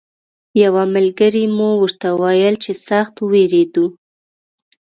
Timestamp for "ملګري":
0.95-1.45